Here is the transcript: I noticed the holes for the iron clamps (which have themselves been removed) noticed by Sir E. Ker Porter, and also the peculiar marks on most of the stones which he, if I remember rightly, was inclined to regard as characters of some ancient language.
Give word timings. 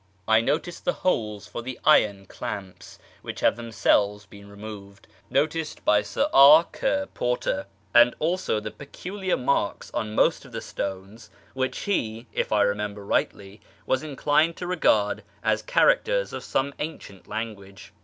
I 0.27 0.41
noticed 0.41 0.83
the 0.83 0.93
holes 1.05 1.45
for 1.45 1.61
the 1.61 1.79
iron 1.85 2.25
clamps 2.25 2.97
(which 3.21 3.41
have 3.41 3.55
themselves 3.55 4.25
been 4.25 4.49
removed) 4.49 5.07
noticed 5.29 5.85
by 5.85 6.01
Sir 6.01 6.27
E. 6.35 6.63
Ker 6.71 7.05
Porter, 7.13 7.67
and 7.93 8.15
also 8.17 8.59
the 8.59 8.71
peculiar 8.71 9.37
marks 9.37 9.91
on 9.93 10.15
most 10.15 10.43
of 10.43 10.53
the 10.53 10.59
stones 10.61 11.29
which 11.53 11.81
he, 11.81 12.25
if 12.33 12.51
I 12.51 12.63
remember 12.63 13.05
rightly, 13.05 13.61
was 13.85 14.01
inclined 14.01 14.57
to 14.57 14.65
regard 14.65 15.21
as 15.43 15.61
characters 15.61 16.33
of 16.33 16.43
some 16.43 16.73
ancient 16.79 17.27
language. 17.27 17.93